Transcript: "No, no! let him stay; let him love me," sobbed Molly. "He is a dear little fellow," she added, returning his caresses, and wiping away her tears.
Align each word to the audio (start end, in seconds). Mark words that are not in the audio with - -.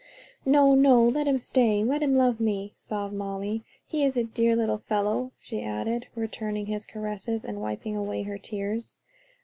"No, 0.47 0.73
no! 0.73 1.07
let 1.07 1.27
him 1.27 1.37
stay; 1.37 1.83
let 1.83 2.01
him 2.01 2.15
love 2.15 2.39
me," 2.39 2.73
sobbed 2.79 3.13
Molly. 3.13 3.61
"He 3.85 4.03
is 4.03 4.17
a 4.17 4.23
dear 4.23 4.55
little 4.55 4.79
fellow," 4.79 5.31
she 5.39 5.61
added, 5.63 6.07
returning 6.15 6.65
his 6.65 6.87
caresses, 6.87 7.45
and 7.45 7.61
wiping 7.61 7.95
away 7.95 8.23
her 8.23 8.39
tears. 8.39 8.97